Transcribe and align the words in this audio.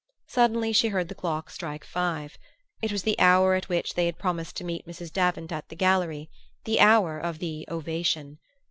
Suddenly 0.25 0.73
she 0.73 0.87
heard 0.87 1.09
the 1.09 1.13
clock 1.13 1.51
strike 1.51 1.85
five. 1.85 2.39
It 2.81 2.91
was 2.91 3.03
the 3.03 3.19
hour 3.19 3.53
at 3.53 3.69
which 3.69 3.93
they 3.93 4.07
had 4.07 4.17
promised 4.17 4.55
to 4.55 4.63
meet 4.63 4.87
Mrs. 4.87 5.13
Davant 5.13 5.51
at 5.51 5.69
the 5.69 5.75
gallery 5.75 6.27
the 6.65 6.79
hour 6.79 7.19
of 7.19 7.37
the 7.37 7.67
"ovation." 7.69 8.39